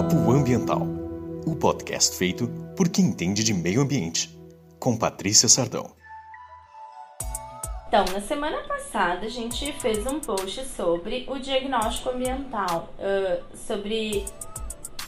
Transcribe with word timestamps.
Papo 0.00 0.30
Ambiental, 0.30 0.80
o 1.44 1.54
podcast 1.54 2.16
feito 2.16 2.48
por 2.74 2.88
quem 2.88 3.04
entende 3.04 3.44
de 3.44 3.52
meio 3.52 3.82
ambiente, 3.82 4.34
com 4.78 4.96
Patrícia 4.96 5.46
Sardão. 5.46 5.90
Então, 7.86 8.06
na 8.06 8.18
semana 8.22 8.62
passada 8.62 9.26
a 9.26 9.28
gente 9.28 9.70
fez 9.74 10.06
um 10.06 10.18
post 10.18 10.64
sobre 10.64 11.26
o 11.28 11.38
diagnóstico 11.38 12.08
ambiental, 12.08 12.88
uh, 12.98 13.44
sobre 13.54 14.24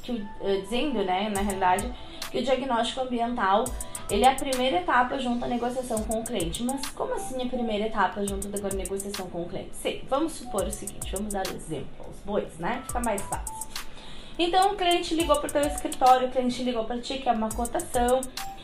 que, 0.03 0.13
uh, 0.13 0.61
dizendo, 0.61 1.03
né, 1.03 1.31
na 1.31 1.41
realidade, 1.41 1.91
que 2.31 2.41
o 2.41 2.43
diagnóstico 2.43 3.01
ambiental 3.01 3.65
ele 4.11 4.27
é 4.27 4.29
a 4.29 4.35
primeira 4.35 4.77
etapa 4.81 5.19
junto 5.19 5.43
à 5.43 5.49
negociação 5.49 6.05
com 6.05 6.21
o 6.21 6.23
cliente. 6.23 6.63
Mas 6.65 6.87
como 6.91 7.15
assim 7.15 7.43
a 7.43 7.47
primeira 7.47 7.87
etapa 7.87 8.27
junto 8.27 8.47
da 8.47 8.69
negociação 8.69 9.27
com 9.31 9.41
o 9.41 9.49
cliente? 9.49 9.75
Sim, 9.75 10.03
vamos 10.07 10.35
supor 10.35 10.67
o 10.67 10.71
seguinte, 10.71 11.11
vamos 11.17 11.33
dar 11.33 11.47
exemplos, 11.47 12.15
bois, 12.27 12.59
né? 12.59 12.83
Fica 12.87 13.01
mais 13.01 13.23
fácil. 13.23 13.82
Então 14.39 14.73
o 14.73 14.77
cliente 14.77 15.15
ligou 15.15 15.37
para 15.37 15.49
o 15.49 15.53
teu 15.53 15.63
escritório, 15.63 16.29
o 16.29 16.31
cliente 16.31 16.63
ligou 16.63 16.85
para 16.85 16.99
ti, 16.99 17.19
que 17.19 17.29
é 17.29 17.33
uma 17.33 17.49
cotação, 17.51 18.21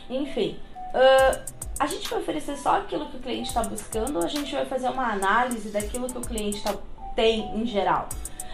enfim. 0.09 0.57
Uh, 0.93 1.59
a 1.79 1.85
gente 1.85 2.09
vai 2.09 2.19
oferecer 2.19 2.57
só 2.57 2.77
aquilo 2.77 3.05
que 3.07 3.17
o 3.17 3.19
cliente 3.19 3.49
está 3.49 3.63
buscando 3.63 4.17
ou 4.17 4.25
a 4.25 4.27
gente 4.27 4.53
vai 4.53 4.65
fazer 4.65 4.89
uma 4.89 5.11
análise 5.11 5.69
daquilo 5.69 6.07
que 6.07 6.17
o 6.17 6.21
cliente 6.21 6.61
tá, 6.61 6.75
tem 7.15 7.55
em 7.55 7.65
geral? 7.65 8.09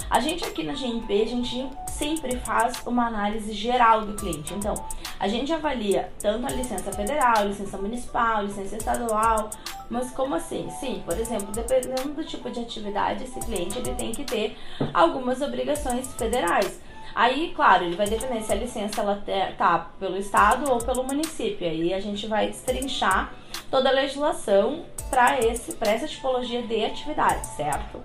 A 0.09 0.19
gente 0.19 0.45
aqui 0.45 0.63
na 0.63 0.73
GMP, 0.73 1.23
a 1.23 1.27
gente 1.27 1.67
sempre 1.87 2.37
faz 2.37 2.85
uma 2.85 3.07
análise 3.07 3.51
geral 3.53 4.05
do 4.05 4.13
cliente. 4.13 4.53
Então, 4.53 4.75
a 5.19 5.27
gente 5.27 5.51
avalia 5.51 6.11
tanto 6.19 6.45
a 6.45 6.49
licença 6.51 6.91
federal, 6.91 7.47
licença 7.47 7.77
municipal, 7.77 8.43
licença 8.43 8.75
estadual, 8.75 9.49
mas 9.89 10.11
como 10.11 10.35
assim? 10.35 10.69
Sim, 10.79 11.01
por 11.05 11.17
exemplo, 11.17 11.51
dependendo 11.51 12.13
do 12.13 12.23
tipo 12.23 12.49
de 12.51 12.59
atividade, 12.59 13.23
esse 13.23 13.39
cliente 13.39 13.79
ele 13.79 13.95
tem 13.95 14.11
que 14.11 14.23
ter 14.23 14.57
algumas 14.93 15.41
obrigações 15.41 16.13
federais. 16.13 16.79
Aí, 17.15 17.53
claro, 17.55 17.85
ele 17.85 17.95
vai 17.95 18.07
depender 18.07 18.41
se 18.41 18.51
a 18.51 18.55
licença 18.55 18.99
ela 18.99 19.23
tá 19.57 19.89
pelo 19.97 20.17
estado 20.17 20.69
ou 20.69 20.79
pelo 20.79 21.01
município. 21.05 21.65
Aí 21.65 21.93
a 21.93 21.99
gente 22.01 22.27
vai 22.27 22.47
destrinchar 22.47 23.33
toda 23.71 23.87
a 23.87 23.91
legislação 23.93 24.85
para 25.09 25.39
esse 25.39 25.73
para 25.75 25.91
essa 25.91 26.07
tipologia 26.07 26.61
de 26.63 26.83
atividade, 26.83 27.47
certo? 27.47 28.03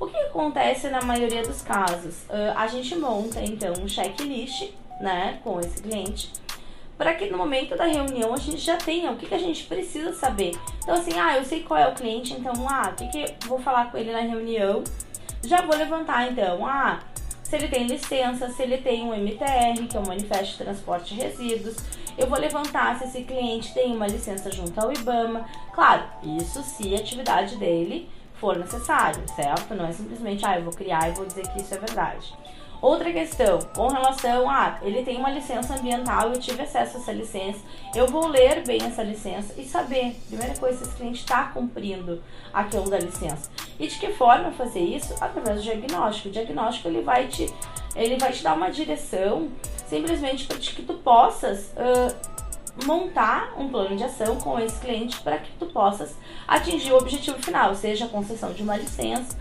O 0.00 0.06
que 0.06 0.16
acontece 0.16 0.88
na 0.88 1.02
maioria 1.02 1.42
dos 1.42 1.60
casos? 1.60 2.22
Uh, 2.24 2.56
a 2.56 2.66
gente 2.66 2.96
monta 2.96 3.40
então 3.42 3.74
um 3.82 3.88
checklist, 3.88 4.70
né, 5.00 5.38
com 5.42 5.60
esse 5.60 5.82
cliente, 5.82 6.32
para 6.96 7.14
que 7.14 7.26
no 7.30 7.36
momento 7.36 7.76
da 7.76 7.84
reunião 7.84 8.32
a 8.32 8.38
gente 8.38 8.58
já 8.58 8.76
tenha 8.76 9.10
o 9.10 9.16
que, 9.16 9.26
que 9.26 9.34
a 9.34 9.38
gente 9.38 9.64
precisa 9.64 10.14
saber. 10.14 10.52
Então 10.82 10.94
assim, 10.94 11.18
ah, 11.18 11.36
eu 11.36 11.44
sei 11.44 11.62
qual 11.62 11.78
é 11.78 11.88
o 11.88 11.94
cliente, 11.94 12.32
então 12.32 12.52
ah, 12.68 12.90
o 12.90 12.94
que 12.94 13.08
que 13.08 13.48
vou 13.48 13.58
falar 13.58 13.90
com 13.90 13.98
ele 13.98 14.12
na 14.12 14.20
reunião? 14.20 14.82
Já 15.44 15.62
vou 15.62 15.76
levantar 15.76 16.30
então, 16.30 16.66
ah, 16.66 17.00
se 17.46 17.54
ele 17.54 17.68
tem 17.68 17.86
licença, 17.86 18.50
se 18.50 18.60
ele 18.60 18.78
tem 18.78 19.04
um 19.04 19.14
MTR, 19.14 19.86
que 19.88 19.96
é 19.96 20.00
o 20.00 20.06
Manifesto 20.06 20.58
de 20.58 20.64
Transporte 20.64 21.14
de 21.14 21.20
Resíduos. 21.20 21.76
Eu 22.18 22.26
vou 22.26 22.40
levantar 22.40 22.98
se 22.98 23.04
esse 23.04 23.22
cliente 23.22 23.72
tem 23.72 23.94
uma 23.94 24.08
licença 24.08 24.50
junto 24.50 24.76
ao 24.80 24.92
IBAMA. 24.92 25.46
Claro, 25.72 26.02
isso 26.24 26.60
se 26.64 26.92
a 26.92 26.98
atividade 26.98 27.56
dele 27.56 28.10
for 28.34 28.58
necessário, 28.58 29.22
certo? 29.36 29.76
Não 29.76 29.86
é 29.86 29.92
simplesmente, 29.92 30.44
ah, 30.44 30.58
eu 30.58 30.64
vou 30.64 30.72
criar 30.72 31.08
e 31.08 31.12
vou 31.12 31.24
dizer 31.24 31.46
que 31.52 31.60
isso 31.60 31.72
é 31.72 31.78
verdade. 31.78 32.34
Outra 32.80 33.12
questão, 33.12 33.58
com 33.74 33.88
relação 33.88 34.50
a 34.50 34.78
ele 34.82 35.02
tem 35.02 35.16
uma 35.16 35.30
licença 35.30 35.74
ambiental, 35.74 36.30
eu 36.30 36.40
tive 36.40 36.62
acesso 36.62 36.98
a 36.98 37.00
essa 37.00 37.12
licença, 37.12 37.58
eu 37.94 38.06
vou 38.06 38.26
ler 38.26 38.62
bem 38.66 38.82
essa 38.82 39.02
licença 39.02 39.54
e 39.56 39.64
saber, 39.64 40.14
primeira 40.28 40.54
coisa, 40.56 40.78
se 40.78 40.84
esse 40.84 40.96
cliente 40.96 41.20
está 41.20 41.44
cumprindo 41.44 42.22
aquilo 42.52 42.88
da 42.90 42.98
licença. 42.98 43.50
E 43.78 43.86
de 43.86 43.98
que 43.98 44.12
forma 44.12 44.52
fazer 44.52 44.80
isso? 44.80 45.14
Através 45.20 45.58
do 45.58 45.62
diagnóstico. 45.62 46.28
O 46.28 46.32
diagnóstico 46.32 46.88
ele 46.88 47.02
vai 47.02 47.26
te, 47.28 47.52
ele 47.94 48.16
vai 48.16 48.32
te 48.32 48.42
dar 48.42 48.54
uma 48.54 48.70
direção 48.70 49.48
simplesmente 49.88 50.46
para 50.46 50.56
que 50.58 50.82
tu 50.82 50.94
possas 50.94 51.72
uh, 51.76 52.36
montar 52.84 53.54
um 53.56 53.68
plano 53.68 53.96
de 53.96 54.04
ação 54.04 54.36
com 54.36 54.58
esse 54.58 54.78
cliente 54.80 55.20
para 55.20 55.38
que 55.38 55.50
tu 55.58 55.66
possas 55.66 56.14
atingir 56.46 56.92
o 56.92 56.98
objetivo 56.98 57.42
final, 57.42 57.74
seja 57.74 58.04
a 58.04 58.08
concessão 58.08 58.52
de 58.52 58.62
uma 58.62 58.76
licença 58.76 59.36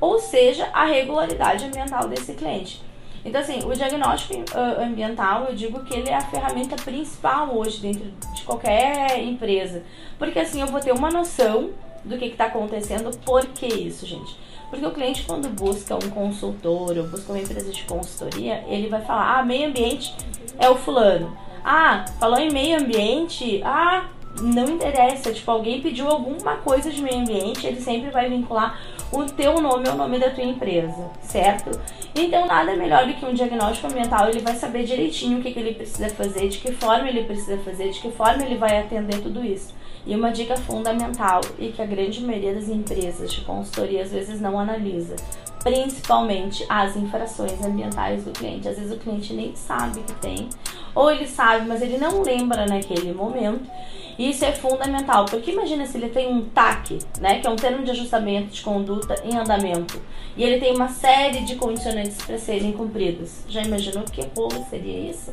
ou 0.00 0.18
seja, 0.18 0.68
a 0.72 0.84
regularidade 0.84 1.64
ambiental 1.64 2.08
desse 2.08 2.34
cliente. 2.34 2.82
Então, 3.24 3.40
assim, 3.40 3.58
o 3.64 3.74
diagnóstico 3.74 4.34
uh, 4.34 4.82
ambiental, 4.82 5.46
eu 5.46 5.54
digo 5.54 5.84
que 5.84 5.94
ele 5.94 6.08
é 6.08 6.14
a 6.14 6.20
ferramenta 6.20 6.76
principal 6.76 7.54
hoje 7.56 7.80
dentro 7.80 8.10
de 8.34 8.42
qualquer 8.42 9.22
empresa. 9.22 9.82
Porque, 10.18 10.38
assim, 10.38 10.60
eu 10.60 10.66
vou 10.68 10.80
ter 10.80 10.92
uma 10.92 11.10
noção 11.10 11.70
do 12.04 12.16
que 12.16 12.26
está 12.26 12.46
acontecendo. 12.46 13.16
Por 13.24 13.44
que 13.46 13.66
isso, 13.66 14.06
gente? 14.06 14.36
Porque 14.70 14.84
o 14.84 14.90
cliente, 14.92 15.24
quando 15.24 15.48
busca 15.48 15.96
um 15.96 16.10
consultor 16.10 16.96
ou 16.96 17.06
busca 17.06 17.32
uma 17.32 17.40
empresa 17.40 17.70
de 17.70 17.82
consultoria, 17.84 18.64
ele 18.68 18.88
vai 18.88 19.02
falar: 19.02 19.38
ah, 19.38 19.42
meio 19.42 19.68
ambiente 19.68 20.14
é 20.58 20.68
o 20.68 20.76
fulano. 20.76 21.36
Ah, 21.64 22.04
falou 22.20 22.38
em 22.38 22.50
meio 22.50 22.80
ambiente, 22.80 23.60
ah, 23.64 24.08
não 24.40 24.68
interessa. 24.68 25.32
Tipo, 25.32 25.50
alguém 25.50 25.80
pediu 25.80 26.08
alguma 26.08 26.56
coisa 26.56 26.90
de 26.90 27.02
meio 27.02 27.20
ambiente, 27.20 27.66
ele 27.66 27.80
sempre 27.80 28.10
vai 28.10 28.28
vincular 28.28 28.78
o 29.10 29.24
teu 29.24 29.60
nome 29.60 29.88
é 29.88 29.90
o 29.90 29.96
nome 29.96 30.18
da 30.18 30.30
tua 30.30 30.44
empresa, 30.44 31.10
certo? 31.22 31.70
Então 32.14 32.46
nada 32.46 32.76
melhor 32.76 33.06
do 33.06 33.14
que 33.14 33.24
um 33.24 33.32
diagnóstico 33.32 33.86
ambiental, 33.86 34.28
ele 34.28 34.40
vai 34.40 34.54
saber 34.54 34.84
direitinho 34.84 35.38
o 35.38 35.42
que, 35.42 35.50
que 35.50 35.58
ele 35.58 35.74
precisa 35.74 36.10
fazer, 36.10 36.48
de 36.48 36.58
que 36.58 36.72
forma 36.72 37.08
ele 37.08 37.24
precisa 37.24 37.56
fazer, 37.58 37.90
de 37.90 38.00
que 38.00 38.10
forma 38.10 38.44
ele 38.44 38.56
vai 38.56 38.78
atender 38.78 39.20
tudo 39.20 39.44
isso. 39.44 39.74
E 40.06 40.14
uma 40.14 40.30
dica 40.30 40.56
fundamental 40.56 41.40
e 41.58 41.68
que 41.68 41.80
a 41.80 41.86
grande 41.86 42.22
maioria 42.22 42.54
das 42.54 42.68
empresas 42.68 43.32
de 43.32 43.40
consultoria 43.42 44.02
às 44.02 44.10
vezes 44.10 44.40
não 44.40 44.58
analisa, 44.58 45.16
principalmente 45.62 46.64
as 46.68 46.94
infrações 46.94 47.64
ambientais 47.64 48.24
do 48.24 48.30
cliente. 48.30 48.68
Às 48.68 48.76
vezes 48.76 48.92
o 48.92 48.98
cliente 48.98 49.32
nem 49.32 49.56
sabe 49.56 50.00
que 50.00 50.14
tem, 50.14 50.50
ou 50.94 51.10
ele 51.10 51.26
sabe, 51.26 51.66
mas 51.66 51.80
ele 51.80 51.96
não 51.96 52.22
lembra 52.22 52.66
naquele 52.66 53.12
momento. 53.14 53.70
Isso 54.18 54.44
é 54.44 54.52
fundamental, 54.52 55.26
porque 55.26 55.52
imagina 55.52 55.86
se 55.86 55.96
ele 55.96 56.08
tem 56.08 56.28
um 56.28 56.44
TAC, 56.46 56.98
né, 57.20 57.38
que 57.38 57.46
é 57.46 57.50
um 57.50 57.56
termo 57.56 57.84
de 57.84 57.92
ajustamento 57.92 58.48
de 58.48 58.62
conduta 58.62 59.14
em 59.24 59.36
andamento, 59.36 60.00
e 60.36 60.42
ele 60.42 60.58
tem 60.58 60.74
uma 60.74 60.88
série 60.88 61.40
de 61.42 61.54
condicionantes 61.54 62.16
para 62.16 62.36
serem 62.36 62.72
cumpridos. 62.72 63.42
Já 63.48 63.62
imaginou 63.62 64.02
que 64.02 64.20
rolo 64.36 64.66
seria 64.68 65.10
isso? 65.10 65.32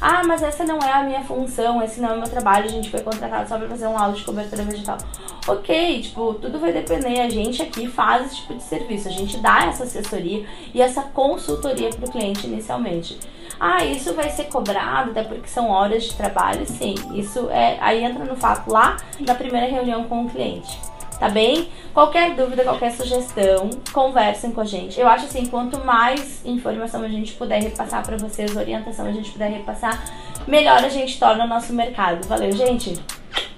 Ah, 0.00 0.22
mas 0.24 0.42
essa 0.42 0.64
não 0.64 0.78
é 0.78 0.92
a 0.92 1.02
minha 1.02 1.22
função, 1.22 1.82
esse 1.82 2.00
não 2.00 2.10
é 2.10 2.12
o 2.14 2.18
meu 2.18 2.28
trabalho, 2.28 2.66
a 2.66 2.68
gente 2.68 2.88
foi 2.88 3.00
contratado 3.00 3.48
só 3.48 3.58
para 3.58 3.68
fazer 3.68 3.86
um 3.86 3.98
áudio 3.98 4.18
de 4.18 4.24
cobertura 4.24 4.62
vegetal. 4.62 4.98
Ok, 5.46 6.02
tipo, 6.02 6.34
tudo 6.34 6.60
vai 6.60 6.72
depender. 6.72 7.20
A 7.20 7.28
gente 7.28 7.62
aqui 7.62 7.88
faz 7.88 8.26
esse 8.26 8.36
tipo 8.36 8.54
de 8.54 8.62
serviço, 8.62 9.08
a 9.08 9.10
gente 9.10 9.38
dá 9.38 9.64
essa 9.66 9.84
assessoria 9.84 10.44
e 10.72 10.80
essa 10.80 11.02
consultoria 11.02 11.90
para 11.90 12.08
o 12.08 12.12
cliente 12.12 12.46
inicialmente. 12.46 13.18
Ah, 13.60 13.84
isso 13.84 14.14
vai 14.14 14.30
ser 14.30 14.44
cobrado, 14.44 15.10
até 15.10 15.22
porque 15.22 15.48
são 15.48 15.70
horas 15.70 16.04
de 16.04 16.14
trabalho, 16.14 16.66
sim. 16.66 16.94
Isso 17.14 17.48
é. 17.50 17.76
Aí 17.80 18.04
entra 18.04 18.24
no 18.24 18.36
fato 18.36 18.72
lá 18.72 18.96
da 19.20 19.34
primeira 19.34 19.66
reunião 19.66 20.04
com 20.04 20.24
o 20.24 20.30
cliente 20.30 20.78
tá 21.18 21.28
bem? 21.28 21.68
Qualquer 21.92 22.34
dúvida, 22.34 22.62
qualquer 22.62 22.92
sugestão, 22.92 23.70
conversem 23.92 24.52
com 24.52 24.60
a 24.60 24.64
gente. 24.64 25.00
Eu 25.00 25.08
acho 25.08 25.26
assim, 25.26 25.46
quanto 25.46 25.84
mais 25.84 26.44
informação 26.44 27.02
a 27.02 27.08
gente 27.08 27.32
puder 27.34 27.62
repassar 27.62 28.04
para 28.04 28.16
vocês, 28.16 28.56
orientação 28.56 29.06
a 29.06 29.12
gente 29.12 29.32
puder 29.32 29.50
repassar, 29.50 30.02
melhor 30.46 30.84
a 30.84 30.88
gente 30.88 31.18
torna 31.18 31.44
o 31.44 31.48
nosso 31.48 31.72
mercado. 31.72 32.26
Valeu, 32.26 32.52
gente? 32.52 32.94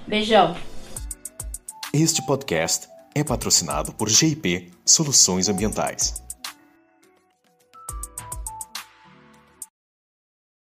Beijão. 0.07 0.55
Este 1.93 2.25
podcast 2.25 2.87
é 3.13 3.23
patrocinado 3.23 3.93
por 3.93 4.09
GIP 4.09 4.71
Soluções 4.85 5.47
Ambientais. 5.47 6.30